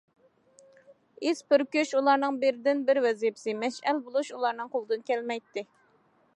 ئىس 1.31 1.41
پۈركۈش 1.51 1.91
ئۇلارنىڭ 1.99 2.39
بىردىن- 2.45 2.83
بىر 2.89 3.01
ۋەزىپىسى، 3.07 3.55
مەشئەل 3.65 4.03
بولۇش 4.09 4.35
ئۇلارنىڭ 4.39 4.75
قولىدىن 4.77 5.09
كەلمەيتتى. 5.13 5.69